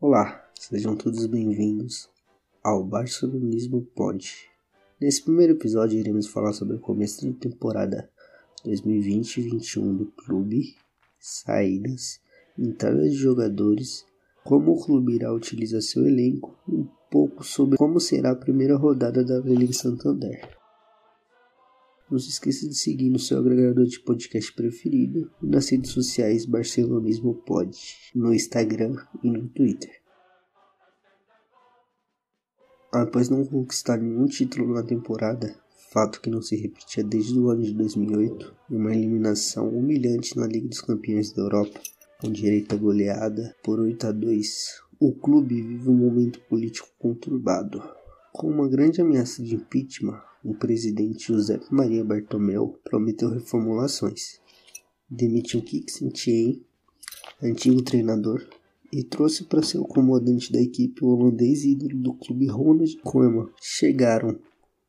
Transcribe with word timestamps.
Olá, 0.00 0.48
sejam 0.54 0.94
todos 0.94 1.26
bem-vindos 1.26 2.08
ao 2.62 2.84
Barcelonismo 2.84 3.82
Pod. 3.96 4.32
Nesse 5.00 5.24
primeiro 5.24 5.54
episódio 5.54 5.98
iremos 5.98 6.28
falar 6.28 6.52
sobre 6.52 6.76
o 6.76 6.78
começo 6.78 7.26
da 7.26 7.36
temporada 7.36 8.08
2020-21 8.64 9.96
do 9.96 10.06
clube, 10.06 10.76
saídas, 11.18 12.20
entrada 12.56 13.08
de 13.08 13.16
jogadores, 13.16 14.06
como 14.44 14.70
o 14.70 14.80
clube 14.80 15.16
irá 15.16 15.32
utilizar 15.32 15.82
seu 15.82 16.06
elenco 16.06 16.56
um 16.68 16.86
pouco 17.10 17.42
sobre 17.42 17.76
como 17.76 17.98
será 17.98 18.30
a 18.30 18.36
primeira 18.36 18.76
rodada 18.76 19.24
da 19.24 19.40
Liga 19.40 19.72
Santander. 19.72 20.57
Não 22.10 22.18
se 22.18 22.30
esqueça 22.30 22.66
de 22.66 22.74
seguir 22.74 23.10
no 23.10 23.18
seu 23.18 23.38
agregador 23.38 23.84
de 23.84 24.00
podcast 24.00 24.52
preferido 24.54 25.30
e 25.42 25.46
nas 25.46 25.68
redes 25.68 25.90
sociais 25.90 26.46
Barcelonismo 26.46 27.34
Pod, 27.34 27.76
no 28.14 28.32
Instagram 28.32 28.96
e 29.22 29.30
no 29.30 29.46
Twitter. 29.48 29.90
Após 32.90 33.28
não 33.28 33.44
conquistar 33.44 33.98
nenhum 33.98 34.26
título 34.26 34.72
na 34.72 34.82
temporada, 34.82 35.54
fato 35.92 36.20
que 36.20 36.30
não 36.30 36.40
se 36.40 36.56
repetia 36.56 37.04
desde 37.04 37.38
o 37.38 37.50
ano 37.50 37.62
de 37.62 37.74
2008, 37.74 38.56
e 38.70 38.76
uma 38.76 38.94
eliminação 38.94 39.68
humilhante 39.68 40.36
na 40.36 40.46
Liga 40.46 40.68
dos 40.68 40.80
Campeões 40.80 41.32
da 41.32 41.42
Europa, 41.42 41.78
com 42.20 42.32
direita 42.32 42.76
goleada 42.76 43.54
por 43.62 43.78
8 43.78 44.06
a 44.06 44.12
2, 44.12 44.82
o 44.98 45.12
clube 45.12 45.60
vive 45.60 45.90
um 45.90 45.94
momento 45.94 46.40
político 46.48 46.88
conturbado. 46.98 47.82
Com 48.32 48.48
uma 48.48 48.68
grande 48.68 49.00
ameaça 49.00 49.42
de 49.42 49.54
impeachment, 49.54 50.22
o 50.44 50.54
presidente 50.54 51.28
José 51.28 51.60
Maria 51.70 52.04
Bartomeu 52.04 52.78
prometeu 52.84 53.30
reformulações. 53.30 54.40
Demitiu 55.10 55.62
Kik 55.62 55.90
Sintien, 55.90 56.62
antigo 57.42 57.82
treinador, 57.82 58.46
e 58.92 59.02
trouxe 59.02 59.44
para 59.44 59.62
ser 59.62 59.78
o 59.78 59.84
comandante 59.84 60.52
da 60.52 60.60
equipe 60.60 61.04
o 61.04 61.08
holandês 61.08 61.64
ídolo 61.64 61.98
do 61.98 62.14
clube 62.14 62.46
Ronald 62.46 62.96
Koeman. 62.98 63.48
Chegaram 63.60 64.38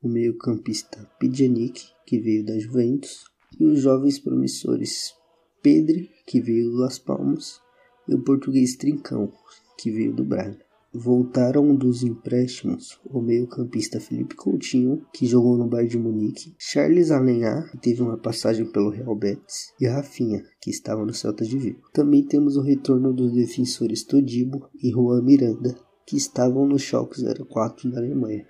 o 0.02 0.08
meio-campista 0.08 1.10
Pidjanik, 1.20 1.82
que 2.06 2.20
veio 2.20 2.46
da 2.46 2.58
Juventus, 2.58 3.26
e 3.60 3.66
os 3.66 3.82
jovens 3.82 4.20
promissores 4.20 5.14
Pedri, 5.62 6.10
que 6.26 6.40
veio 6.40 6.72
do 6.72 6.78
Las 6.78 7.00
Palmas, 7.00 7.60
e 8.08 8.14
o 8.14 8.24
português 8.24 8.76
Trincão, 8.76 9.32
que 9.78 9.92
veio 9.92 10.14
do 10.14 10.24
Braga. 10.24 10.69
Voltaram 10.92 11.76
dos 11.76 12.02
empréstimos 12.02 13.00
o 13.06 13.22
meio-campista 13.22 14.00
Felipe 14.00 14.36
Coutinho, 14.36 15.06
que 15.14 15.28
jogou 15.28 15.56
no 15.56 15.68
Bayern 15.68 15.92
de 15.92 16.00
Munique, 16.00 16.56
Charles 16.58 17.12
Alenhar, 17.12 17.70
que 17.70 17.78
teve 17.78 18.02
uma 18.02 18.18
passagem 18.18 18.66
pelo 18.66 18.90
Real 18.90 19.16
Betis, 19.16 19.72
e 19.80 19.86
Rafinha, 19.86 20.44
que 20.60 20.72
estava 20.72 21.06
no 21.06 21.14
Celta 21.14 21.46
de 21.46 21.60
Vigo. 21.60 21.88
Também 21.94 22.24
temos 22.24 22.58
o 22.58 22.62
retorno 22.62 23.14
dos 23.14 23.34
defensores 23.34 24.04
Todibo 24.04 24.68
e 24.82 24.90
Juan 24.90 25.22
Miranda, 25.22 25.76
que 26.08 26.18
estavam 26.18 26.66
no 26.66 26.80
Schalke 26.80 27.22
04 27.22 27.92
da 27.92 28.00
Alemanha. 28.00 28.48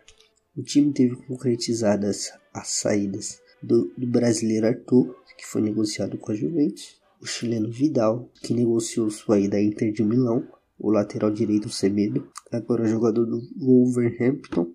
O 0.56 0.64
time 0.64 0.94
teve 0.94 1.18
concretizadas 1.18 2.32
as 2.54 2.70
saídas 2.70 3.42
do, 3.62 3.92
do 3.98 4.08
brasileiro 4.08 4.68
Arthur, 4.68 5.14
que 5.38 5.46
foi 5.46 5.62
negociado 5.62 6.18
com 6.18 6.32
a 6.32 6.36
Juventus, 6.36 7.00
o 7.22 7.26
chileno 7.26 7.70
Vidal, 7.70 8.30
que 8.42 8.54
negociou 8.54 9.10
sua 9.10 9.40
ida 9.40 9.58
à 9.58 9.62
Inter 9.62 9.92
de 9.92 10.04
Milão, 10.04 10.48
o 10.80 10.90
lateral 10.90 11.32
direito 11.32 11.70
Semedo, 11.70 12.28
agora 12.52 12.88
jogador 12.88 13.26
do 13.26 13.42
Wolverhampton, 13.58 14.72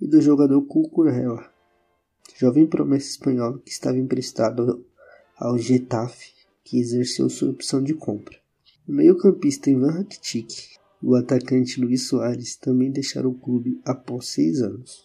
e 0.00 0.06
do 0.06 0.20
jogador 0.20 0.60
Cucurella, 0.62 1.50
jovem 2.38 2.66
promessa 2.66 3.08
espanhola 3.08 3.58
que 3.64 3.70
estava 3.70 3.96
emprestado 3.96 4.84
ao 5.36 5.56
Getafe, 5.56 6.32
que 6.62 6.78
exerceu 6.78 7.30
sua 7.30 7.50
opção 7.50 7.82
de 7.82 7.94
compra. 7.94 8.36
O 8.86 8.92
meio-campista 8.92 9.70
Ivan 9.70 9.92
Rakitic 9.92 10.76
e 11.02 11.06
o 11.06 11.14
atacante 11.14 11.80
Luiz 11.80 12.08
Soares 12.08 12.56
também 12.56 12.90
deixaram 12.90 13.30
o 13.30 13.38
clube 13.38 13.80
após 13.84 14.28
seis 14.28 14.60
anos. 14.60 15.04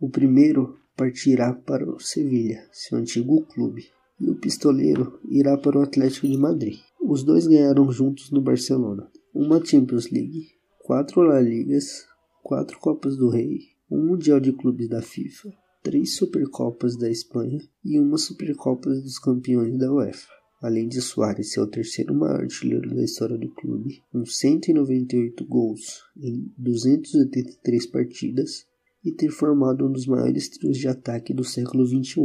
O 0.00 0.08
primeiro 0.08 0.78
partirá 0.96 1.52
para 1.52 1.88
o 1.88 1.98
Sevilha, 1.98 2.68
seu 2.72 2.98
antigo 2.98 3.42
clube, 3.42 3.88
e 4.20 4.30
o 4.30 4.36
pistoleiro 4.36 5.18
irá 5.28 5.56
para 5.56 5.78
o 5.78 5.82
Atlético 5.82 6.26
de 6.26 6.36
Madrid. 6.36 6.78
Os 7.00 7.22
dois 7.22 7.46
ganharam 7.46 7.90
juntos 7.90 8.30
no 8.30 8.40
Barcelona, 8.40 9.10
uma 9.40 9.64
Champions 9.64 10.10
League, 10.10 10.48
quatro 10.80 11.22
La 11.22 11.40
Ligas, 11.40 12.04
quatro 12.42 12.76
Copas 12.80 13.16
do 13.16 13.28
Rei, 13.28 13.68
um 13.88 14.04
Mundial 14.04 14.40
de 14.40 14.52
Clubes 14.52 14.88
da 14.88 15.00
FIFA, 15.00 15.52
três 15.80 16.16
Supercopas 16.16 16.96
da 16.96 17.08
Espanha 17.08 17.60
e 17.84 18.00
uma 18.00 18.18
Supercopa 18.18 18.90
dos 18.90 19.16
Campeões 19.20 19.78
da 19.78 19.92
UEFA. 19.92 20.26
Além 20.60 20.88
de 20.88 21.00
Soares 21.00 21.52
ser 21.52 21.60
o 21.60 21.68
terceiro 21.68 22.12
maior 22.16 22.40
artilheiro 22.40 22.92
da 22.92 23.04
história 23.04 23.38
do 23.38 23.48
clube, 23.54 24.02
com 24.10 24.26
198 24.26 25.46
gols 25.46 26.02
em 26.16 26.52
283 26.58 27.86
partidas 27.86 28.66
e 29.04 29.12
ter 29.12 29.30
formado 29.30 29.86
um 29.86 29.92
dos 29.92 30.06
maiores 30.06 30.48
trios 30.48 30.78
de 30.78 30.88
ataque 30.88 31.32
do 31.32 31.44
século 31.44 31.86
XXI. 31.86 32.22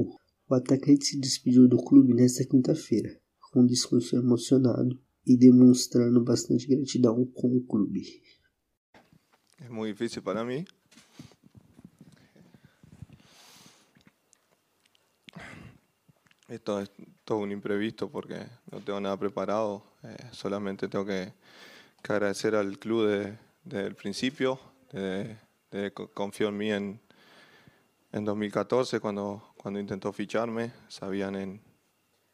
O 0.49 0.55
atacante 0.55 1.05
se 1.05 1.19
despediu 1.19 1.67
do 1.67 1.77
clube 1.77 2.15
nesta 2.15 2.43
quinta-feira, 2.43 3.15
com 3.51 3.61
um 3.61 3.67
discurso 3.67 4.15
emocionado 4.15 4.97
y 5.25 5.37
demostrando 5.37 6.23
bastante 6.23 6.65
gratitud 6.67 7.33
con 7.33 7.53
el 7.53 7.65
club. 7.65 7.97
Es 9.57 9.69
muy 9.69 9.91
difícil 9.91 10.21
para 10.21 10.43
mí. 10.43 10.65
Esto 16.49 16.81
es 16.81 16.91
todo 17.23 17.39
un 17.39 17.51
imprevisto 17.51 18.11
porque 18.11 18.45
no 18.71 18.79
tengo 18.81 18.99
nada 18.99 19.17
preparado. 19.17 19.83
Eh, 20.03 20.15
solamente 20.31 20.87
tengo 20.87 21.05
que, 21.05 21.33
agradecer 22.03 22.53
al 22.55 22.77
club 22.77 23.07
desde 23.63 23.87
el 23.87 23.95
principio. 23.95 24.59
De, 24.91 25.37
confió 26.13 26.49
en 26.49 26.57
mí 26.57 26.71
en, 26.71 26.99
en 28.11 28.25
2014 28.25 28.99
cuando, 28.99 29.53
cuando 29.57 29.79
intentó 29.79 30.11
ficharme. 30.11 30.73
Sabían 30.89 31.35
en, 31.35 31.61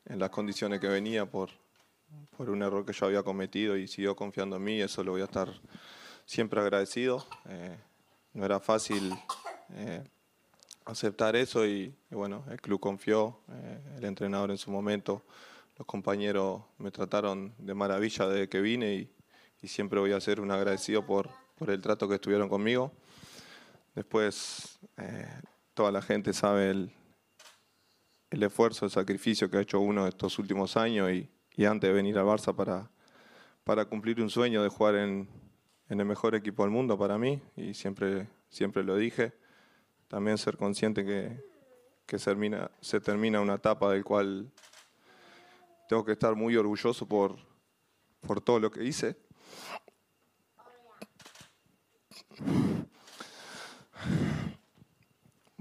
en 0.05 0.19
las 0.19 0.31
condiciones 0.31 0.81
que 0.81 0.87
venía 0.87 1.29
por, 1.29 1.51
por 2.39 2.49
un 2.49 2.61
error 2.61 2.85
que 2.85 2.93
yo 2.93 3.05
había 3.05 3.23
cometido 3.23 3.75
y 3.75 3.87
siguió 3.87 4.15
confiando 4.15 4.55
en 4.55 4.63
mí, 4.63 4.81
eso 4.81 5.03
lo 5.03 5.11
voy 5.11 5.21
a 5.21 5.25
estar 5.25 5.49
siempre 6.25 6.61
agradecido. 6.61 7.25
Eh, 7.49 7.77
no 8.33 8.45
era 8.45 8.59
fácil 8.59 9.13
eh, 9.73 10.03
aceptar 10.85 11.35
eso 11.35 11.65
y, 11.65 11.93
bueno, 12.09 12.45
el 12.49 12.61
club 12.61 12.79
confió, 12.79 13.41
eh, 13.49 13.95
el 13.97 14.05
entrenador 14.05 14.51
en 14.51 14.57
su 14.57 14.71
momento, 14.71 15.23
los 15.77 15.85
compañeros 15.85 16.61
me 16.77 16.91
trataron 16.91 17.53
de 17.57 17.73
maravilla 17.73 18.27
desde 18.27 18.47
que 18.47 18.61
vine 18.61 18.93
y, 18.93 19.15
siempre 19.67 19.99
voy 19.99 20.13
a 20.13 20.21
ser 20.21 20.39
un 20.39 20.51
agradecido 20.51 21.05
por, 21.05 21.29
por 21.55 21.69
el 21.69 21.81
trato 21.81 22.07
que 22.07 22.15
estuvieron 22.15 22.47
conmigo. 22.47 22.93
Después, 23.93 24.79
toda 25.73 25.91
la 25.91 26.01
gente 26.01 26.31
sabe 26.31 26.69
el, 26.69 26.93
el 28.29 28.43
esfuerzo, 28.43 28.85
el 28.85 28.91
sacrificio 28.91 29.49
que 29.49 29.57
ha 29.57 29.61
hecho 29.61 29.81
uno 29.81 30.07
estos 30.07 30.39
últimos 30.39 30.77
años 30.77 31.11
y, 31.11 31.29
y 31.55 31.65
antes 31.65 31.89
de 31.89 31.93
venir 31.93 32.17
al 32.17 32.25
Barça 32.25 32.55
para, 32.55 32.89
para 33.63 33.85
cumplir 33.85 34.21
un 34.21 34.29
sueño 34.29 34.63
de 34.63 34.69
jugar 34.69 34.95
en, 34.95 35.29
en, 35.89 35.99
el 35.99 36.05
mejor 36.05 36.35
equipo 36.35 36.63
del 36.63 36.71
mundo 36.71 36.97
para 36.97 37.17
mí, 37.17 37.41
y 37.55 37.73
siempre, 37.73 38.27
siempre 38.49 38.83
lo 38.83 38.95
dije. 38.95 39.33
También 40.07 40.37
ser 40.37 40.57
consciente 40.57 41.05
que, 41.05 41.43
que 42.05 42.17
se, 42.17 42.25
termina, 42.25 42.71
se 42.81 42.99
termina 42.99 43.41
una 43.41 43.55
etapa 43.55 43.91
del 43.91 44.03
cual 44.03 44.51
tengo 45.87 46.03
que 46.03 46.13
estar 46.13 46.35
muy 46.35 46.55
orgulloso 46.55 47.07
por, 47.07 47.35
por 48.21 48.41
todo 48.41 48.59
lo 48.59 48.71
que 48.71 48.83
hice. 48.83 49.15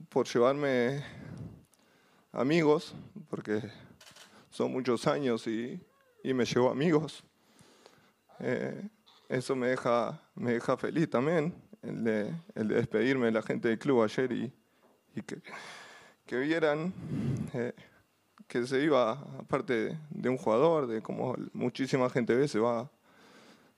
Por 0.09 0.27
llevarme 0.27 1.05
amigos, 2.33 2.95
porque 3.29 3.63
son 4.59 4.73
muchos 4.73 5.07
años 5.07 5.47
y, 5.47 5.81
y 6.25 6.35
me 6.35 6.45
llevó 6.45 6.69
amigos. 6.69 7.23
Eh, 8.41 8.89
eso 9.29 9.55
me 9.55 9.69
deja, 9.69 10.21
me 10.35 10.55
deja 10.55 10.77
feliz 10.77 11.09
también, 11.09 11.55
el 11.81 12.03
de, 12.03 12.35
el 12.57 12.67
de, 12.67 12.75
despedirme 12.75 13.27
de 13.27 13.33
la 13.33 13.43
gente 13.43 13.69
del 13.69 13.79
club 13.79 14.03
ayer 14.03 14.33
y, 14.33 14.53
y 15.15 15.23
que, 15.23 15.41
que, 16.27 16.39
vieran 16.39 16.93
eh, 17.55 17.73
que 18.49 18.67
se 18.67 18.83
iba, 18.83 19.13
aparte 19.39 19.97
de 20.11 20.29
un 20.29 20.37
jugador, 20.37 20.89
de 20.89 21.03
como 21.03 21.37
muchísima 21.53 22.11
gente 22.11 22.35
ve, 22.35 22.49
se 22.49 22.59
va, 22.59 22.91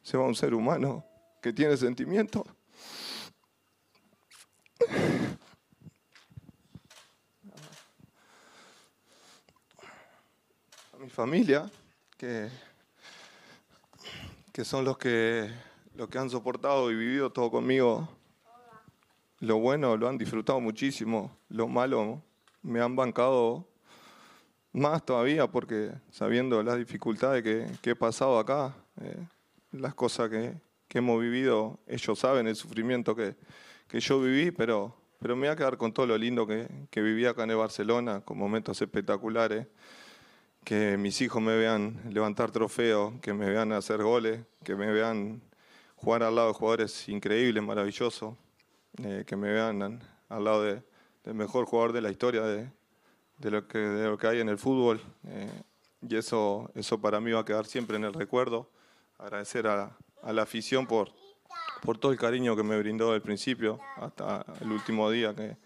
se 0.00 0.16
va 0.16 0.24
un 0.24 0.34
ser 0.34 0.54
humano 0.54 1.04
que 1.42 1.52
tiene 1.52 1.76
sentimientos. 1.76 2.46
A 11.00 11.02
mi 11.02 11.08
familia, 11.20 11.70
que, 12.16 12.48
que 14.54 14.64
son 14.64 14.86
los 14.86 14.96
que, 14.96 15.50
los 15.94 16.08
que 16.08 16.16
han 16.16 16.30
soportado 16.30 16.90
y 16.90 16.94
vivido 16.94 17.28
todo 17.30 17.50
conmigo. 17.50 18.08
Lo 19.40 19.58
bueno 19.58 19.98
lo 19.98 20.08
han 20.08 20.16
disfrutado 20.16 20.60
muchísimo, 20.60 21.36
lo 21.50 21.68
malo 21.68 22.22
me 22.62 22.80
han 22.80 22.96
bancado 22.96 23.66
más 24.72 25.04
todavía 25.04 25.46
porque 25.46 25.90
sabiendo 26.10 26.62
las 26.62 26.78
dificultades 26.78 27.42
que, 27.42 27.90
he 27.90 27.94
pasado 27.94 28.38
acá, 28.38 28.74
eh, 29.02 29.22
las 29.72 29.94
cosas 29.94 30.30
que, 30.30 30.54
hemos 30.94 31.20
vivido, 31.20 31.80
ellos 31.86 32.18
saben 32.18 32.46
el 32.46 32.56
sufrimiento 32.56 33.14
que, 33.14 33.36
que 33.88 34.00
yo 34.00 34.22
viví, 34.22 34.52
pero, 34.52 34.96
pero 35.18 35.36
me 35.36 35.48
voy 35.48 35.52
a 35.52 35.56
quedar 35.56 35.76
con 35.76 35.92
todo 35.92 36.06
lo 36.06 36.16
lindo 36.16 36.46
que, 36.46 36.66
que 36.90 37.02
viví 37.02 37.26
acá 37.26 37.42
en 37.42 37.58
Barcelona, 37.58 38.22
con 38.22 38.38
momentos 38.38 38.80
espectaculares, 38.80 39.66
que 40.64 40.96
mis 40.96 41.20
hijos 41.20 41.42
me 41.42 41.56
vean 41.56 42.00
levantar 42.10 42.50
trofeos, 42.50 43.14
que 43.20 43.32
me 43.32 43.48
vean 43.48 43.72
hacer 43.72 44.02
goles, 44.02 44.40
que 44.64 44.74
me 44.74 44.90
vean 44.92 45.42
jugar 45.96 46.22
al 46.22 46.34
lado 46.34 46.48
de 46.48 46.54
jugadores 46.54 47.08
increíbles, 47.08 47.62
maravillosos, 47.62 48.34
eh, 49.02 49.24
que 49.26 49.36
me 49.36 49.50
vean 49.50 50.00
al 50.28 50.44
lado 50.44 50.62
de, 50.62 50.82
del 51.24 51.34
mejor 51.34 51.66
jugador 51.66 51.92
de 51.92 52.00
la 52.00 52.10
historia 52.10 52.42
de, 52.42 52.70
lo, 53.50 53.66
que, 53.66 54.26
hay 54.28 54.40
en 54.40 54.48
el 54.48 54.58
fútbol. 54.58 55.00
Eh, 55.26 55.62
y 56.08 56.16
eso, 56.16 56.70
eso 56.74 57.00
para 57.00 57.20
mí 57.20 57.30
va 57.32 57.40
a 57.40 57.44
quedar 57.44 57.66
siempre 57.66 57.96
en 57.96 58.04
el 58.04 58.12
recuerdo. 58.12 58.70
Agradecer 59.18 59.66
a, 59.66 59.96
la 60.22 60.42
afición 60.42 60.86
por, 60.86 61.10
por 61.82 61.98
todo 61.98 62.12
el 62.12 62.18
cariño 62.18 62.56
que 62.56 62.62
me 62.62 62.78
brindó 62.78 63.14
el 63.14 63.22
principio 63.22 63.80
hasta 63.96 64.44
el 64.60 64.70
último 64.72 65.10
día 65.10 65.34
que, 65.34 65.56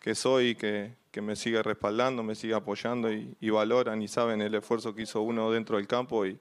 que 0.00 0.14
soy, 0.14 0.54
que, 0.54 0.94
que 1.10 1.20
me 1.20 1.36
sigue 1.36 1.62
respaldando, 1.62 2.22
me 2.22 2.34
sigue 2.34 2.54
apoyando 2.54 3.12
y, 3.12 3.50
valoran 3.50 4.00
y 4.02 4.08
saben 4.08 4.40
el 4.40 4.54
esfuerzo 4.54 4.94
que 4.94 5.02
hizo 5.02 5.20
uno 5.22 5.50
dentro 5.50 5.76
del 5.76 5.86
campo 5.86 6.26
y 6.26 6.38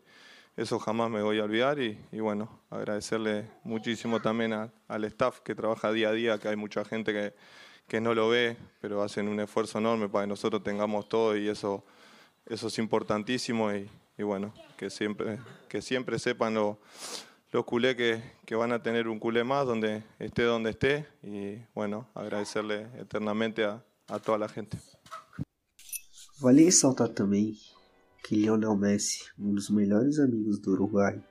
eso 0.56 0.80
jamás 0.80 1.10
me 1.10 1.22
voy 1.22 1.40
a 1.40 1.44
olvidar 1.44 1.80
y, 1.80 1.98
bueno, 2.14 2.62
agradecerle 2.70 3.50
muchísimo 3.64 4.22
también 4.22 4.54
al 4.54 5.04
staff 5.06 5.40
que 5.40 5.56
trabaja 5.56 5.92
día 5.92 6.10
a 6.10 6.14
día, 6.14 6.38
que 6.38 6.50
hay 6.50 6.56
mucha 6.56 6.84
gente 6.84 7.14
que, 7.14 7.34
que 7.88 8.02
no 8.02 8.14
lo 8.14 8.30
ve, 8.30 8.58
pero 8.82 9.02
hacen 9.02 9.28
un 9.28 9.40
esfuerzo 9.40 9.80
enorme 9.80 10.10
para 10.10 10.26
que 10.26 10.30
nosotros 10.30 10.64
tengamos 10.64 11.08
todo 11.08 11.36
y 11.38 11.48
eso, 11.48 11.84
eso 12.46 12.68
es 12.68 12.78
importantísimo 12.78 13.74
y, 13.74 13.90
y 14.18 14.24
bueno, 14.24 14.54
que 14.78 14.90
siempre, 14.90 15.40
que 15.68 15.82
siempre 15.82 16.20
sepan 16.20 16.56
lo, 16.56 16.80
los 17.51 17.66
culés 17.66 17.96
que, 17.96 18.22
que, 18.46 18.56
van 18.56 18.72
a 18.72 18.81
tener 18.81 19.07
un 19.07 19.19
culé 19.19 19.44
más 19.44 19.66
donde 19.66 20.04
esté 20.19 20.44
donde 20.44 20.72
esté 20.72 21.07
y 21.24 21.57
bueno, 21.74 22.07
agradecerle 22.13 22.88
eternamente 23.00 23.66
a, 23.66 23.84
a 24.07 24.19
toda 24.19 24.38
la 24.38 24.48
gente. 24.48 24.78
Vale 26.42 26.63
ressaltar 26.63 27.10
também 27.10 27.57
que 28.24 28.36
Lionel 28.36 28.78
Messi, 28.78 29.25
um 29.38 29.54
dos 29.54 29.69
melhores 29.69 30.19
amigos 30.19 30.60
do 30.60 30.72
Uruguai, 30.72 31.22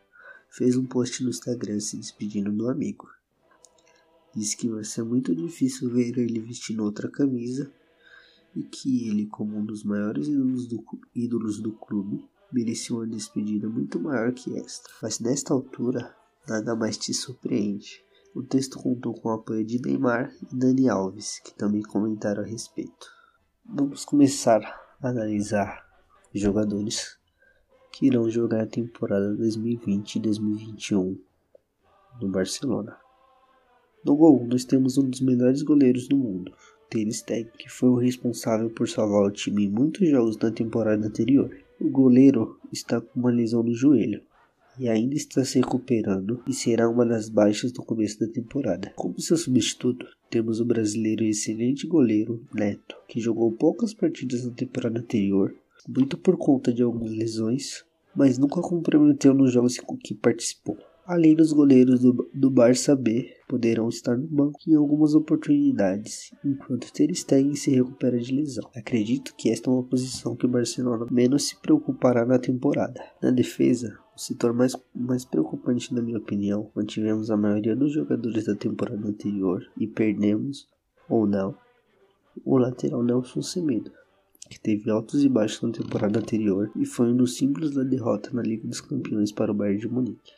fez 0.51 0.77
um 0.77 0.85
post 0.85 1.23
no 1.23 1.31
Instagram 1.31 1.81
se 1.81 1.97
despedindo 1.97 2.53
do 2.53 2.69
amigo. 2.69 3.09
Disse 4.35 4.57
que 4.57 4.69
vai 4.69 4.85
ser 4.85 5.05
muito 5.05 5.35
difícil 5.35 5.91
ver 5.91 6.19
ele 6.19 6.41
vestindo 6.41 6.85
outra 6.85 7.09
camisa 7.09 7.73
e 8.55 8.63
que 8.63 9.09
ele, 9.09 9.27
como 9.27 9.57
um 9.57 9.65
dos 9.65 9.85
maiores 9.85 10.29
ídolos 10.29 10.67
do, 10.67 10.85
ídolos 11.15 11.59
do 11.61 11.73
clube, 11.73 12.29
merecia 12.53 12.97
uma 12.97 13.07
despedida 13.07 13.69
muito 13.69 14.01
maior 14.01 14.33
que 14.33 14.57
esta. 14.59 14.89
Mas 15.03 15.21
nesta 15.21 15.53
altura, 15.53 16.15
nada 16.47 16.75
mais 16.75 16.97
te 16.97 17.13
surpreende. 17.13 18.03
O 18.35 18.43
texto 18.43 18.79
contou 18.79 19.15
com 19.15 19.29
o 19.29 19.33
apoio 19.33 19.65
de 19.65 19.81
Neymar 19.81 20.33
e 20.43 20.57
Dani 20.57 20.89
Alves, 20.89 21.41
que 21.45 21.55
também 21.55 21.83
comentaram 21.83 22.43
a 22.43 22.47
respeito. 22.47 23.11
Vamos 23.65 24.05
começar 24.05 24.61
a 25.01 25.09
analisar 25.09 25.85
jogadores 26.35 27.19
que 27.91 28.07
irão 28.07 28.31
jogar 28.31 28.63
a 28.63 28.67
temporada 28.67 29.35
2020 29.35 30.17
e 30.17 30.21
2021 30.21 31.19
no 32.21 32.29
Barcelona. 32.29 32.97
No 34.05 34.17
gol, 34.17 34.47
nós 34.47 34.65
temos 34.65 34.97
um 34.97 35.09
dos 35.09 35.21
melhores 35.21 35.63
goleiros 35.63 36.07
do 36.07 36.17
mundo, 36.17 36.53
Ter 36.89 37.11
Stegen, 37.13 37.51
que 37.59 37.69
foi 37.69 37.89
o 37.89 37.97
responsável 37.97 38.71
por 38.71 38.89
salvar 38.89 39.23
o 39.23 39.31
time 39.31 39.65
em 39.65 39.71
muitos 39.71 40.09
jogos 40.09 40.37
na 40.39 40.51
temporada 40.51 41.07
anterior. 41.07 41.51
O 41.81 41.89
goleiro 41.89 42.59
está 42.73 43.01
com 43.01 43.21
uma 43.21 43.31
lesão 43.31 43.63
no 43.63 43.73
joelho 43.73 44.21
e 44.81 44.89
ainda 44.89 45.15
está 45.15 45.45
se 45.45 45.61
recuperando 45.61 46.43
e 46.47 46.53
será 46.53 46.89
uma 46.89 47.07
das 47.07 47.29
baixas 47.29 47.71
do 47.71 47.85
começo 47.85 48.19
da 48.19 48.27
temporada. 48.27 48.93
Como 48.97 49.21
seu 49.21 49.37
substituto, 49.37 50.07
temos 50.29 50.59
o 50.59 50.65
brasileiro 50.65 51.23
e 51.23 51.31
excelente 51.31 51.87
goleiro 51.87 52.45
Neto, 52.53 52.97
que 53.07 53.21
jogou 53.21 53.53
poucas 53.53 53.95
partidas 53.95 54.45
na 54.45 54.51
temporada 54.51 54.99
anterior, 54.99 55.55
muito 55.89 56.19
por 56.19 56.37
conta 56.37 56.73
de 56.73 56.83
algumas 56.83 57.13
lesões, 57.13 57.85
mas 58.15 58.39
nunca 58.39 58.61
comprometeu 58.61 59.33
nos 59.33 59.53
jogos 59.53 59.79
que 60.03 60.15
participou. 60.15 60.77
Além 61.09 61.35
dos 61.35 61.55
goleiros 61.55 62.01
do, 62.01 62.29
do 62.35 62.51
Barça 62.51 62.95
B, 62.95 63.35
poderão 63.49 63.89
estar 63.89 64.15
no 64.15 64.27
banco 64.27 64.59
em 64.69 64.75
algumas 64.75 65.15
oportunidades, 65.15 66.35
enquanto 66.45 66.93
Ter 66.93 67.11
Stegen 67.15 67.55
se 67.55 67.71
recupera 67.71 68.21
de 68.21 68.31
lesão. 68.31 68.69
Acredito 68.77 69.35
que 69.35 69.49
esta 69.49 69.71
é 69.71 69.73
uma 69.73 69.83
posição 69.83 70.37
que 70.37 70.45
o 70.45 70.51
Barcelona 70.51 71.07
menos 71.11 71.45
se 71.45 71.57
preocupará 71.63 72.27
na 72.27 72.39
temporada. 72.39 73.03
Na 73.23 73.31
defesa, 73.31 73.99
o 74.15 74.21
setor 74.21 74.53
mais, 74.53 74.77
mais 74.95 75.25
preocupante, 75.25 75.95
na 75.95 76.03
minha 76.03 76.19
opinião, 76.19 76.71
mantivemos 76.77 77.31
a 77.31 77.39
maioria 77.39 77.75
dos 77.75 77.91
jogadores 77.91 78.45
da 78.45 78.55
temporada 78.55 79.09
anterior 79.09 79.67
e 79.79 79.87
perdemos, 79.87 80.69
ou 81.09 81.27
não, 81.27 81.57
o 82.45 82.59
lateral 82.59 83.03
Nelson 83.03 83.41
Semedo, 83.41 83.91
que 84.51 84.61
teve 84.61 84.91
altos 84.91 85.25
e 85.25 85.29
baixos 85.31 85.63
na 85.63 85.73
temporada 85.73 86.19
anterior 86.19 86.71
e 86.77 86.85
foi 86.85 87.11
um 87.11 87.17
dos 87.17 87.39
símbolos 87.39 87.71
da 87.71 87.83
derrota 87.83 88.29
na 88.31 88.43
Liga 88.43 88.69
dos 88.69 88.83
Campeões 88.83 89.33
para 89.33 89.51
o 89.51 89.55
Bayern 89.55 89.81
de 89.81 89.89
Munique. 89.89 90.33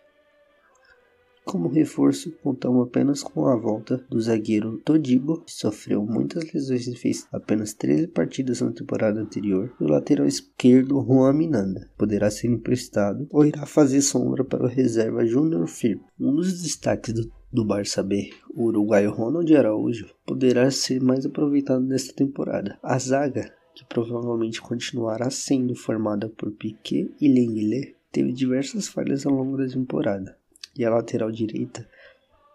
Como 1.50 1.66
reforço, 1.66 2.30
contamos 2.44 2.86
apenas 2.86 3.24
com 3.24 3.44
a 3.48 3.56
volta 3.56 3.96
do 4.08 4.20
zagueiro 4.20 4.78
Todibo, 4.84 5.40
que 5.40 5.52
sofreu 5.52 6.06
muitas 6.06 6.52
lesões 6.52 6.86
e 6.86 6.94
fez 6.94 7.26
apenas 7.32 7.74
13 7.74 8.06
partidas 8.06 8.60
na 8.60 8.70
temporada 8.70 9.20
anterior, 9.20 9.74
e 9.80 9.82
o 9.82 9.88
lateral 9.88 10.28
esquerdo 10.28 11.04
Juan 11.04 11.32
Minanda 11.32 11.90
poderá 11.98 12.30
ser 12.30 12.46
emprestado 12.46 13.26
ou 13.32 13.44
irá 13.44 13.66
fazer 13.66 14.00
sombra 14.00 14.44
para 14.44 14.62
o 14.62 14.68
reserva 14.68 15.26
Júnior 15.26 15.66
Firpo. 15.66 16.04
Um 16.20 16.36
dos 16.36 16.62
destaques 16.62 17.12
do, 17.12 17.28
do 17.52 17.64
Barça 17.64 18.00
B, 18.00 18.30
o 18.54 18.66
uruguaio 18.66 19.10
Ronald 19.10 19.52
Araújo, 19.52 20.06
poderá 20.24 20.70
ser 20.70 21.02
mais 21.02 21.26
aproveitado 21.26 21.82
nesta 21.82 22.14
temporada. 22.14 22.78
A 22.80 22.96
zaga, 22.96 23.52
que 23.74 23.84
provavelmente 23.86 24.60
continuará 24.60 25.28
sendo 25.30 25.74
formada 25.74 26.28
por 26.28 26.52
Piquet 26.52 27.10
e 27.20 27.26
Lenglet, 27.26 27.96
teve 28.12 28.32
diversas 28.32 28.86
falhas 28.86 29.26
ao 29.26 29.34
longo 29.34 29.56
da 29.56 29.66
temporada 29.66 30.38
e 30.76 30.84
a 30.84 30.90
lateral 30.90 31.30
direita, 31.30 31.88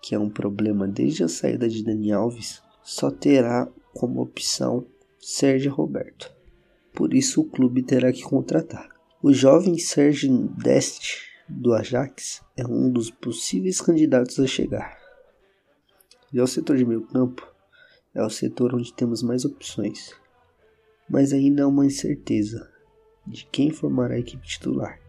que 0.01 0.15
é 0.15 0.19
um 0.19 0.29
problema 0.29 0.87
desde 0.87 1.23
a 1.23 1.27
saída 1.27 1.67
de 1.67 1.83
Dani 1.83 2.11
Alves, 2.11 2.61
só 2.83 3.09
terá 3.09 3.67
como 3.93 4.21
opção 4.21 4.85
Sérgio 5.19 5.73
Roberto. 5.73 6.31
Por 6.93 7.13
isso 7.13 7.41
o 7.41 7.49
clube 7.49 7.83
terá 7.83 8.11
que 8.13 8.21
contratar. 8.21 8.89
O 9.21 9.33
jovem 9.33 9.77
Sérgio 9.77 10.47
Deste 10.49 11.25
do 11.49 11.73
Ajax 11.73 12.43
é 12.55 12.65
um 12.65 12.91
dos 12.91 13.09
possíveis 13.09 13.81
candidatos 13.81 14.39
a 14.39 14.47
chegar. 14.47 14.97
Já 16.33 16.43
o 16.43 16.47
setor 16.47 16.77
de 16.77 16.85
meio 16.85 17.01
campo 17.07 17.47
é 18.13 18.23
o 18.23 18.29
setor 18.29 18.75
onde 18.75 18.93
temos 18.93 19.21
mais 19.23 19.45
opções, 19.45 20.13
mas 21.09 21.33
ainda 21.33 21.63
há 21.63 21.67
uma 21.67 21.85
incerteza 21.85 22.71
de 23.25 23.45
quem 23.45 23.71
formará 23.71 24.15
a 24.15 24.19
equipe 24.19 24.45
titular. 24.45 24.99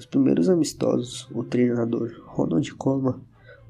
Nos 0.00 0.06
primeiros 0.06 0.48
amistosos, 0.48 1.28
o 1.30 1.44
treinador 1.44 2.22
Ronald 2.24 2.74
Koeman 2.76 3.20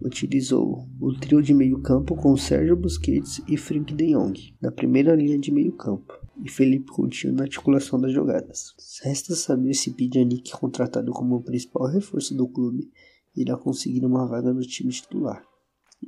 utilizou 0.01 0.87
o 1.01 1.13
trio 1.13 1.43
de 1.43 1.53
meio-campo 1.53 2.15
com 2.15 2.37
Sérgio 2.37 2.77
Busquets 2.77 3.43
e 3.49 3.57
Frank 3.57 3.93
de 3.93 4.13
Jong 4.13 4.55
na 4.63 4.71
primeira 4.71 5.17
linha 5.17 5.37
de 5.37 5.51
meio-campo 5.51 6.17
e 6.41 6.49
Felipe 6.49 6.93
Coutinho 6.93 7.33
na 7.33 7.43
articulação 7.43 8.01
das 8.01 8.13
jogadas. 8.13 8.77
Resta 9.03 9.35
saber 9.35 9.75
se 9.75 9.91
Pjanic, 9.91 10.53
contratado 10.53 11.11
como 11.11 11.35
o 11.35 11.43
principal 11.43 11.89
reforço 11.89 12.33
do 12.33 12.47
clube, 12.47 12.89
irá 13.35 13.57
conseguir 13.57 14.07
uma 14.07 14.25
vaga 14.25 14.53
no 14.53 14.61
time 14.61 14.93
titular. 14.93 15.45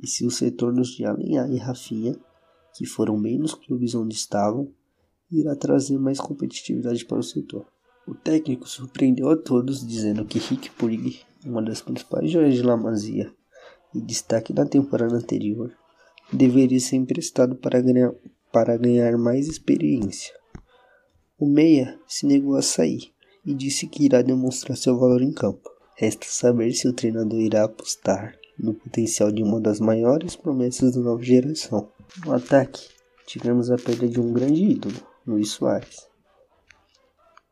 E 0.01 0.07
se 0.07 0.25
os 0.25 0.39
retornos 0.39 0.95
de 0.95 1.03
Alenhar 1.03 1.51
e 1.51 1.57
Rafinha, 1.57 2.15
que 2.77 2.85
foram 2.85 3.21
bem 3.21 3.37
nos 3.37 3.55
clubes 3.55 3.93
onde 3.93 4.15
estavam, 4.15 4.71
irá 5.29 5.53
trazer 5.53 5.99
mais 5.99 6.17
competitividade 6.17 7.03
para 7.03 7.19
o 7.19 7.23
setor. 7.23 7.67
O 8.05 8.13
técnico 8.13 8.67
surpreendeu 8.67 9.29
a 9.29 9.37
todos 9.37 9.87
dizendo 9.87 10.25
que 10.25 10.37
Rick 10.37 10.71
Puig, 10.71 11.21
uma 11.45 11.61
das 11.61 11.81
principais 11.81 12.29
joias 12.29 12.53
de 12.53 12.61
La 12.61 12.75
Masia 12.75 13.31
e 13.95 14.01
destaque 14.01 14.51
da 14.51 14.65
temporada 14.65 15.15
anterior, 15.15 15.71
deveria 16.31 16.81
ser 16.81 16.97
emprestado 16.97 17.55
para 17.55 17.79
ganhar, 17.79 18.13
para 18.51 18.75
ganhar 18.75 19.17
mais 19.17 19.47
experiência. 19.47 20.33
O 21.39 21.47
Meia 21.47 21.97
se 22.05 22.25
negou 22.25 22.57
a 22.57 22.61
sair 22.61 23.13
e 23.45 23.53
disse 23.53 23.87
que 23.87 24.03
irá 24.03 24.21
demonstrar 24.21 24.75
seu 24.75 24.99
valor 24.99 25.21
em 25.21 25.31
campo. 25.31 25.71
Resta 25.95 26.25
saber 26.27 26.73
se 26.73 26.89
o 26.89 26.93
treinador 26.93 27.39
irá 27.39 27.63
apostar 27.63 28.35
no 28.59 28.73
potencial 28.73 29.31
de 29.31 29.41
uma 29.41 29.61
das 29.61 29.79
maiores 29.79 30.35
promessas 30.35 30.93
da 30.93 30.99
nova 30.99 31.23
geração. 31.23 31.89
No 32.25 32.33
ataque, 32.33 32.85
tivemos 33.25 33.71
a 33.71 33.77
perda 33.77 34.09
de 34.09 34.19
um 34.19 34.33
grande 34.33 34.61
ídolo, 34.61 34.95
Luiz 35.25 35.51
Soares 35.51 36.12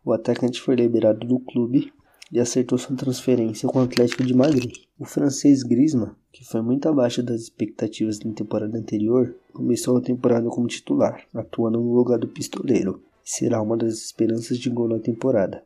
o 0.03 0.13
atacante 0.13 0.59
foi 0.59 0.75
liberado 0.75 1.27
do 1.27 1.39
clube 1.39 1.93
e 2.31 2.39
acertou 2.39 2.77
sua 2.77 2.95
transferência 2.95 3.67
com 3.67 3.79
o 3.79 3.83
Atlético 3.83 4.23
de 4.23 4.33
Madrid. 4.33 4.77
O 4.97 5.05
francês 5.05 5.63
Griezmann, 5.63 6.15
que 6.31 6.45
foi 6.45 6.61
muito 6.61 6.87
abaixo 6.87 7.21
das 7.21 7.41
expectativas 7.41 8.19
na 8.21 8.31
temporada 8.31 8.77
anterior, 8.77 9.35
começou 9.53 9.97
a 9.97 10.01
temporada 10.01 10.49
como 10.49 10.67
titular, 10.67 11.25
atuando 11.33 11.79
no 11.79 11.93
lugar 11.93 12.17
do 12.17 12.27
pistoleiro, 12.27 13.03
e 13.23 13.29
será 13.29 13.61
uma 13.61 13.75
das 13.75 13.95
esperanças 13.95 14.57
de 14.57 14.69
gol 14.69 14.87
na 14.87 14.99
temporada. 14.99 15.63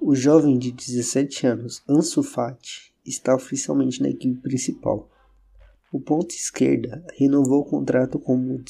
O 0.00 0.14
jovem 0.14 0.58
de 0.58 0.72
17 0.72 1.46
anos, 1.46 1.82
Ansu 1.88 2.22
Fati, 2.22 2.92
está 3.06 3.34
oficialmente 3.34 4.02
na 4.02 4.10
equipe 4.10 4.40
principal. 4.40 5.08
O 5.92 6.00
ponta 6.00 6.34
esquerda 6.34 7.04
renovou 7.16 7.60
o 7.60 7.64
contrato 7.64 8.18
com, 8.18 8.60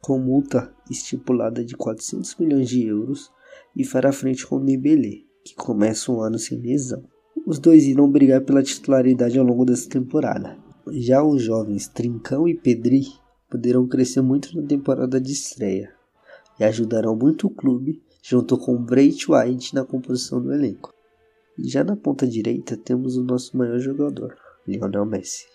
com 0.00 0.18
multa 0.18 0.74
estipulada 0.90 1.64
de 1.64 1.76
400 1.76 2.34
milhões 2.36 2.68
de 2.68 2.86
euros 2.86 3.30
e 3.76 3.84
fará 3.84 4.12
frente 4.12 4.46
com 4.46 4.64
Dembélé, 4.64 5.22
que 5.44 5.54
começa 5.54 6.12
um 6.12 6.20
ano 6.20 6.38
sem 6.38 6.58
lesão. 6.58 7.04
Os 7.46 7.58
dois 7.58 7.84
irão 7.84 8.10
brigar 8.10 8.42
pela 8.42 8.62
titularidade 8.62 9.38
ao 9.38 9.44
longo 9.44 9.64
dessa 9.64 9.88
temporada. 9.88 10.56
Já 10.88 11.22
os 11.22 11.42
jovens 11.42 11.88
Trincão 11.88 12.46
e 12.46 12.54
Pedri 12.54 13.06
poderão 13.50 13.86
crescer 13.86 14.22
muito 14.22 14.56
na 14.56 14.66
temporada 14.66 15.20
de 15.20 15.32
estreia 15.32 15.92
e 16.58 16.64
ajudarão 16.64 17.16
muito 17.16 17.46
o 17.46 17.50
clube 17.50 18.02
junto 18.22 18.56
com 18.56 18.76
Brait 18.76 19.26
White 19.28 19.74
na 19.74 19.84
composição 19.84 20.40
do 20.40 20.52
elenco. 20.52 20.92
Já 21.58 21.82
na 21.82 21.96
ponta 21.96 22.26
direita 22.26 22.76
temos 22.76 23.16
o 23.16 23.24
nosso 23.24 23.56
maior 23.56 23.78
jogador, 23.78 24.36
Lionel 24.66 25.04
Messi. 25.04 25.46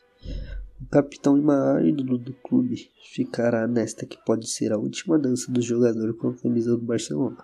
O 0.79 0.86
capitão 0.89 1.38
e 1.38 1.41
maior 1.41 1.83
ídolo 1.83 2.17
do 2.17 2.33
clube 2.33 2.89
ficará 3.13 3.67
nesta 3.67 4.05
que 4.05 4.24
pode 4.24 4.47
ser 4.47 4.71
a 4.71 4.77
última 4.77 5.17
dança 5.17 5.51
do 5.51 5.62
jogador 5.62 6.15
com 6.17 6.29
a 6.29 6.36
camisa 6.36 6.77
do 6.77 6.83
Barcelona. 6.83 7.38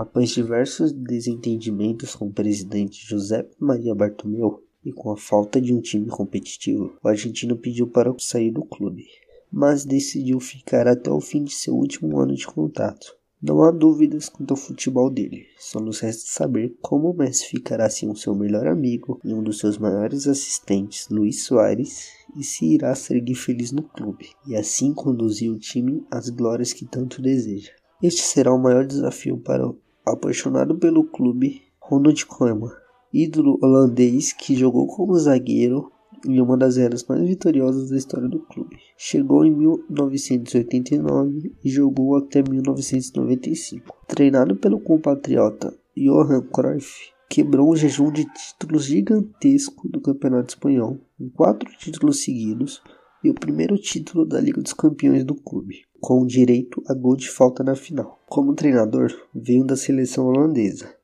Após 0.00 0.30
diversos 0.30 0.92
desentendimentos 0.92 2.14
com 2.14 2.28
o 2.28 2.32
presidente 2.32 3.06
José 3.06 3.46
Maria 3.58 3.94
Bartomeu 3.94 4.64
e 4.82 4.90
com 4.90 5.10
a 5.10 5.16
falta 5.18 5.60
de 5.60 5.74
um 5.74 5.80
time 5.82 6.06
competitivo, 6.06 6.96
o 7.04 7.06
argentino 7.06 7.54
pediu 7.54 7.86
para 7.86 8.14
sair 8.18 8.50
do 8.50 8.64
clube, 8.64 9.04
mas 9.52 9.84
decidiu 9.84 10.40
ficar 10.40 10.88
até 10.88 11.10
o 11.10 11.20
fim 11.20 11.44
de 11.44 11.52
seu 11.52 11.74
último 11.74 12.18
ano 12.18 12.34
de 12.34 12.46
contrato. 12.46 13.14
Não 13.42 13.62
há 13.62 13.70
dúvidas 13.70 14.30
quanto 14.30 14.52
ao 14.52 14.56
futebol 14.56 15.10
dele, 15.10 15.44
só 15.58 15.78
nos 15.78 16.00
resta 16.00 16.24
saber 16.32 16.74
como 16.80 17.10
o 17.10 17.14
Messi 17.14 17.48
ficará 17.48 17.90
sem 17.90 18.08
o 18.08 18.16
seu 18.16 18.34
melhor 18.34 18.68
amigo 18.68 19.20
e 19.22 19.34
um 19.34 19.42
dos 19.42 19.58
seus 19.58 19.76
maiores 19.76 20.26
assistentes, 20.26 21.08
Luiz 21.10 21.44
Soares, 21.44 22.08
e 22.34 22.42
se 22.42 22.64
irá 22.64 22.94
seguir 22.94 23.34
feliz 23.34 23.70
no 23.70 23.82
clube, 23.82 24.30
e 24.46 24.56
assim 24.56 24.94
conduzir 24.94 25.52
o 25.52 25.58
time 25.58 26.02
às 26.10 26.30
glórias 26.30 26.72
que 26.72 26.86
tanto 26.86 27.20
deseja. 27.20 27.72
Este 28.02 28.22
será 28.22 28.50
o 28.50 28.58
maior 28.58 28.86
desafio 28.86 29.36
para 29.36 29.70
apaixonado 30.04 30.76
pelo 30.76 31.04
clube 31.04 31.62
Ronald 31.80 32.26
Koeman, 32.26 32.70
ídolo 33.12 33.58
holandês 33.62 34.32
que 34.32 34.54
jogou 34.54 34.86
como 34.86 35.18
zagueiro 35.18 35.90
em 36.26 36.40
uma 36.40 36.56
das 36.56 36.78
eras 36.78 37.04
mais 37.04 37.22
vitoriosas 37.22 37.90
da 37.90 37.96
história 37.96 38.28
do 38.28 38.40
clube. 38.40 38.76
Chegou 38.96 39.44
em 39.44 39.50
1989 39.50 41.52
e 41.64 41.70
jogou 41.70 42.16
até 42.16 42.42
1995. 42.42 43.94
Treinado 44.06 44.54
pelo 44.56 44.80
compatriota 44.80 45.74
Johan 45.96 46.42
Cruyff, 46.42 47.10
quebrou 47.28 47.72
um 47.72 47.76
jejum 47.76 48.12
de 48.12 48.24
títulos 48.24 48.84
gigantesco 48.84 49.88
do 49.88 50.00
Campeonato 50.00 50.50
Espanhol, 50.50 51.00
com 51.18 51.28
quatro 51.30 51.68
títulos 51.78 52.22
seguidos 52.22 52.80
e 53.22 53.30
o 53.30 53.34
primeiro 53.34 53.76
título 53.76 54.24
da 54.24 54.40
Liga 54.40 54.60
dos 54.60 54.72
Campeões 54.72 55.24
do 55.24 55.34
clube, 55.34 55.84
com 56.00 56.24
direito 56.24 56.82
a 56.88 56.94
gol 56.94 57.16
de 57.16 57.28
falta 57.28 57.62
na 57.62 57.74
final. 57.74 58.18
Como 58.26 58.54
treinador, 58.54 59.12
veio 59.34 59.64
da 59.64 59.76
seleção 59.76 60.26
holandesa, 60.26 60.94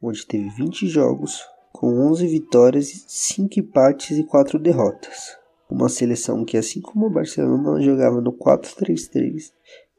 onde 0.00 0.26
teve 0.26 0.48
20 0.50 0.86
jogos, 0.86 1.40
com 1.72 1.98
11 2.10 2.26
vitórias, 2.26 3.04
5 3.08 3.58
empates 3.58 4.18
e 4.18 4.24
4 4.24 4.58
derrotas. 4.58 5.36
Uma 5.70 5.88
seleção 5.88 6.44
que, 6.44 6.56
assim 6.56 6.80
como 6.80 7.06
o 7.06 7.10
Barcelona, 7.10 7.80
jogava 7.80 8.20
no 8.20 8.32
4-3-3 8.32 9.52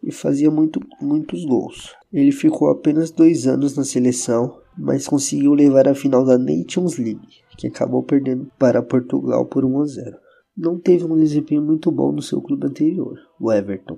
e 0.04 0.12
fazia 0.12 0.52
muito, 0.52 0.80
muitos 1.02 1.44
gols. 1.46 1.96
Ele 2.12 2.32
ficou 2.32 2.70
apenas 2.70 3.10
dois 3.10 3.48
anos 3.48 3.76
na 3.76 3.84
seleção, 3.84 4.60
mas 4.78 5.08
conseguiu 5.08 5.54
levar 5.54 5.88
a 5.88 5.96
final 5.96 6.24
da 6.24 6.38
Nations 6.38 6.98
League, 6.98 7.42
que 7.58 7.68
acabou 7.68 8.04
perdendo 8.04 8.52
para 8.60 8.84
Portugal 8.84 9.46
por 9.46 9.66
1 9.66 9.82
a 9.82 9.86
0. 9.86 10.18
Não 10.56 10.78
teve 10.78 11.04
um 11.04 11.18
desempenho 11.18 11.64
muito 11.64 11.92
bom 11.92 12.12
no 12.12 12.22
seu 12.22 12.40
clube 12.40 12.68
anterior, 12.68 13.20
o 13.40 13.52
Everton, 13.52 13.98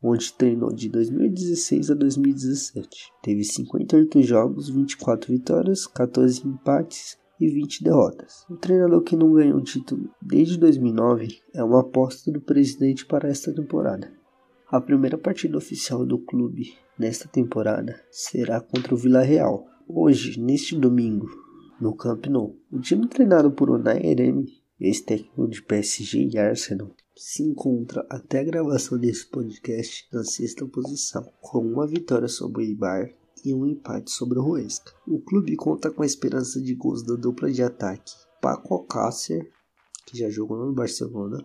onde 0.00 0.32
treinou 0.32 0.72
de 0.72 0.88
2016 0.88 1.90
a 1.90 1.94
2017. 1.94 3.12
Teve 3.20 3.42
58 3.42 4.22
jogos, 4.22 4.70
24 4.70 5.32
vitórias, 5.32 5.88
14 5.88 6.46
empates 6.46 7.18
e 7.40 7.48
20 7.48 7.82
derrotas. 7.82 8.46
O 8.48 8.56
treinador 8.56 9.02
que 9.02 9.16
não 9.16 9.32
ganhou 9.32 9.58
o 9.58 9.64
título 9.64 10.08
desde 10.22 10.56
2009 10.58 11.40
é 11.52 11.64
uma 11.64 11.80
aposta 11.80 12.30
do 12.30 12.40
presidente 12.40 13.04
para 13.04 13.28
esta 13.28 13.52
temporada. 13.52 14.12
A 14.70 14.80
primeira 14.80 15.18
partida 15.18 15.58
oficial 15.58 16.06
do 16.06 16.18
clube 16.18 16.72
nesta 16.96 17.26
temporada 17.26 18.00
será 18.12 18.60
contra 18.60 18.94
o 18.94 18.96
Vila 18.96 19.22
Real, 19.22 19.66
hoje, 19.88 20.38
neste 20.40 20.76
domingo, 20.76 21.28
no 21.80 21.96
Camp 21.96 22.26
Nou. 22.26 22.56
O 22.70 22.78
time 22.78 23.08
treinado 23.08 23.50
por 23.50 23.70
Unai 23.70 23.98
Emery, 24.04 24.59
ex-técnico 24.80 25.46
de 25.46 25.62
PSG 25.62 26.30
e 26.32 26.38
Arsenal, 26.38 26.90
se 27.14 27.42
encontra 27.42 28.06
até 28.08 28.40
a 28.40 28.44
gravação 28.44 28.98
desse 28.98 29.26
podcast 29.26 30.08
na 30.12 30.24
sexta 30.24 30.66
posição, 30.66 31.30
com 31.40 31.58
uma 31.58 31.86
vitória 31.86 32.28
sobre 32.28 32.62
o 32.62 32.66
Ibar 32.66 33.12
e 33.44 33.52
um 33.52 33.66
empate 33.66 34.10
sobre 34.10 34.38
o 34.38 34.48
Huesca. 34.48 34.92
O 35.06 35.20
clube 35.20 35.54
conta 35.56 35.90
com 35.90 36.02
a 36.02 36.06
esperança 36.06 36.60
de 36.60 36.74
gols 36.74 37.02
da 37.02 37.14
dupla 37.14 37.50
de 37.50 37.62
ataque 37.62 38.14
Paco 38.40 38.74
Alcácer, 38.74 39.50
que 40.06 40.16
já 40.16 40.30
jogou 40.30 40.56
no 40.56 40.72
Barcelona, 40.72 41.44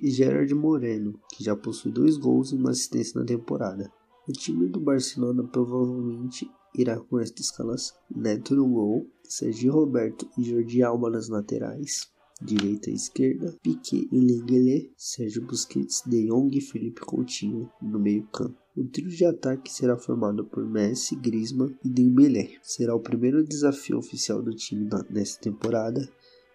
e 0.00 0.10
Gerard 0.10 0.54
Moreno, 0.54 1.18
que 1.32 1.42
já 1.42 1.56
possui 1.56 1.90
dois 1.90 2.16
gols 2.16 2.52
e 2.52 2.54
uma 2.54 2.70
assistência 2.70 3.18
na 3.18 3.26
temporada. 3.26 3.90
O 4.28 4.32
time 4.32 4.68
do 4.68 4.78
Barcelona 4.78 5.42
provavelmente 5.42 6.48
irá 6.74 7.00
com 7.00 7.18
esta 7.18 7.40
escalação: 7.40 7.96
Neto 8.14 8.54
no 8.54 8.68
gol, 8.68 9.10
Sergio 9.24 9.72
Roberto 9.72 10.28
e 10.38 10.44
Jordi 10.44 10.82
Alba 10.82 11.10
nas 11.10 11.28
laterais, 11.28 12.12
direita 12.40 12.90
e 12.90 12.94
esquerda, 12.94 13.56
Piquet 13.62 14.08
e 14.12 14.20
Lenglet, 14.20 14.92
Sérgio 14.96 15.46
Busquets, 15.46 16.02
De 16.06 16.26
Jong 16.26 16.56
e 16.56 16.60
Felipe 16.60 17.00
Coutinho 17.00 17.70
no 17.80 17.98
meio-campo. 17.98 18.56
O 18.76 18.84
trio 18.84 19.08
de 19.08 19.24
ataque 19.24 19.72
será 19.72 19.96
formado 19.96 20.44
por 20.44 20.68
Messi, 20.68 21.16
Griezmann 21.16 21.74
e 21.82 21.88
Dembélé. 21.88 22.58
Será 22.62 22.94
o 22.94 23.00
primeiro 23.00 23.42
desafio 23.42 23.96
oficial 23.96 24.42
do 24.42 24.54
time 24.54 24.88
nesta 25.08 25.40
temporada 25.40 26.06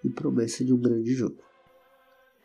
e 0.04 0.10
promessa 0.10 0.64
de 0.64 0.72
um 0.72 0.80
grande 0.80 1.14
jogo. 1.14 1.42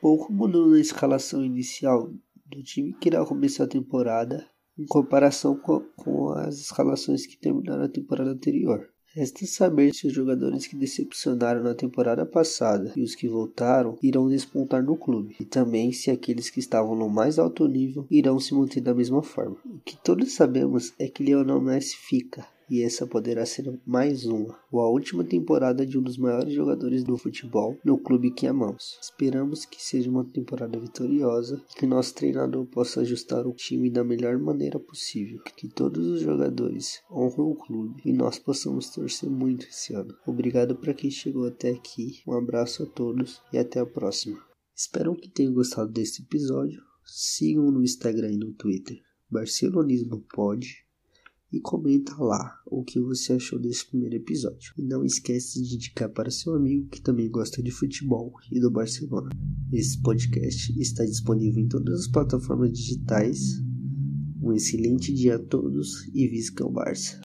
Pouco 0.00 0.32
mudou 0.32 0.66
na 0.66 0.80
escalação 0.80 1.44
inicial 1.44 2.10
do 2.46 2.62
time 2.62 2.94
que 2.94 3.08
irá 3.08 3.24
começar 3.26 3.64
a 3.64 3.68
temporada 3.68 4.48
em 4.78 4.86
comparação 4.86 5.56
com, 5.56 5.80
com 5.96 6.30
as 6.30 6.58
escalações 6.58 7.26
que 7.26 7.36
terminaram 7.36 7.84
a 7.84 7.88
temporada 7.88 8.30
anterior. 8.30 8.88
Resta 9.16 9.46
saber 9.46 9.94
se 9.94 10.06
os 10.06 10.12
jogadores 10.12 10.66
que 10.66 10.76
decepcionaram 10.76 11.62
na 11.62 11.74
temporada 11.74 12.26
passada 12.26 12.92
e 12.94 13.02
os 13.02 13.14
que 13.14 13.26
voltaram 13.26 13.96
irão 14.02 14.28
despontar 14.28 14.82
no 14.82 14.94
clube, 14.94 15.34
e 15.40 15.44
também 15.46 15.90
se 15.90 16.10
aqueles 16.10 16.50
que 16.50 16.60
estavam 16.60 16.94
no 16.94 17.08
mais 17.08 17.38
alto 17.38 17.66
nível 17.66 18.06
irão 18.10 18.38
se 18.38 18.52
manter 18.52 18.82
da 18.82 18.92
mesma 18.92 19.22
forma. 19.22 19.56
O 19.64 19.78
que 19.82 19.96
todos 20.04 20.34
sabemos 20.34 20.92
é 20.98 21.08
que 21.08 21.24
Lionel 21.24 21.62
Messi 21.62 21.96
fica, 21.96 22.46
e 22.70 22.82
essa 22.82 23.06
poderá 23.06 23.46
ser 23.46 23.80
mais 23.86 24.24
uma, 24.24 24.58
ou 24.70 24.80
a 24.80 24.90
última 24.90 25.24
temporada 25.24 25.86
de 25.86 25.98
um 25.98 26.02
dos 26.02 26.16
maiores 26.16 26.52
jogadores 26.52 27.04
do 27.04 27.16
futebol 27.16 27.78
no 27.84 27.98
clube 27.98 28.30
que 28.30 28.46
amamos. 28.46 28.98
Esperamos 29.00 29.64
que 29.64 29.82
seja 29.82 30.10
uma 30.10 30.24
temporada 30.24 30.78
vitoriosa 30.78 31.62
que 31.76 31.86
nosso 31.86 32.14
treinador 32.14 32.66
possa 32.66 33.00
ajustar 33.00 33.46
o 33.46 33.54
time 33.54 33.90
da 33.90 34.04
melhor 34.04 34.38
maneira 34.38 34.78
possível, 34.78 35.40
que 35.56 35.68
todos 35.68 36.06
os 36.06 36.20
jogadores 36.20 37.00
honram 37.10 37.50
o 37.50 37.56
clube 37.56 38.02
e 38.04 38.12
nós 38.12 38.38
possamos 38.38 38.90
torcer 38.90 39.30
muito 39.30 39.66
esse 39.66 39.94
ano. 39.94 40.14
Obrigado 40.26 40.76
para 40.76 40.94
quem 40.94 41.10
chegou 41.10 41.46
até 41.46 41.70
aqui, 41.70 42.22
um 42.26 42.32
abraço 42.32 42.82
a 42.82 42.86
todos 42.86 43.40
e 43.52 43.58
até 43.58 43.80
a 43.80 43.86
próxima. 43.86 44.38
Espero 44.74 45.14
que 45.14 45.28
tenham 45.28 45.54
gostado 45.54 45.90
desse 45.90 46.22
episódio. 46.22 46.82
Sigam 47.04 47.70
no 47.70 47.82
Instagram 47.82 48.32
e 48.32 48.36
no 48.36 48.52
Twitter. 48.52 48.98
Barcelonismo 49.30 50.24
pode 50.34 50.85
e 51.52 51.60
comenta 51.60 52.14
lá 52.16 52.60
o 52.66 52.82
que 52.82 53.00
você 53.00 53.34
achou 53.34 53.58
desse 53.58 53.86
primeiro 53.86 54.16
episódio. 54.16 54.72
E 54.76 54.82
não 54.82 55.04
esquece 55.04 55.62
de 55.62 55.74
indicar 55.74 56.08
para 56.10 56.30
seu 56.30 56.54
amigo 56.54 56.88
que 56.88 57.00
também 57.00 57.30
gosta 57.30 57.62
de 57.62 57.70
futebol 57.70 58.32
e 58.50 58.60
do 58.60 58.70
Barcelona. 58.70 59.30
Esse 59.72 60.00
podcast 60.00 60.78
está 60.80 61.04
disponível 61.04 61.62
em 61.62 61.68
todas 61.68 62.00
as 62.00 62.08
plataformas 62.08 62.72
digitais. 62.72 63.60
Um 64.42 64.52
excelente 64.52 65.12
dia 65.12 65.36
a 65.36 65.42
todos 65.42 66.08
e 66.14 66.26
visca 66.28 66.64
o 66.64 66.70
Barça. 66.70 67.25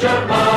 Germany. 0.00 0.49